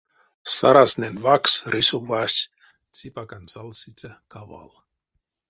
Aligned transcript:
Саразтнэнь 0.55 1.21
ваксс 1.25 1.53
рисовась 1.73 2.39
ципакань 2.97 3.49
салсиця 3.53 4.11
кавал. 4.31 4.69